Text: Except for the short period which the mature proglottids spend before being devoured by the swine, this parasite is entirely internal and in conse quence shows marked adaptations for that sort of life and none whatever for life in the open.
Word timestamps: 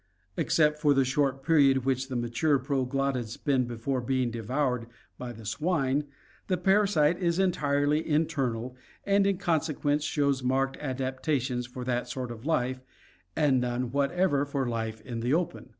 Except 0.35 0.79
for 0.79 0.95
the 0.95 1.05
short 1.05 1.43
period 1.43 1.85
which 1.85 2.07
the 2.07 2.15
mature 2.15 2.57
proglottids 2.57 3.33
spend 3.33 3.67
before 3.67 4.01
being 4.01 4.31
devoured 4.31 4.87
by 5.19 5.31
the 5.31 5.45
swine, 5.45 6.05
this 6.47 6.57
parasite 6.63 7.19
is 7.21 7.37
entirely 7.37 8.09
internal 8.09 8.75
and 9.05 9.27
in 9.27 9.37
conse 9.37 9.71
quence 9.75 10.01
shows 10.01 10.41
marked 10.41 10.75
adaptations 10.77 11.67
for 11.67 11.83
that 11.83 12.09
sort 12.09 12.31
of 12.31 12.47
life 12.47 12.81
and 13.35 13.61
none 13.61 13.91
whatever 13.91 14.43
for 14.43 14.67
life 14.67 15.01
in 15.01 15.19
the 15.19 15.35
open. 15.35 15.69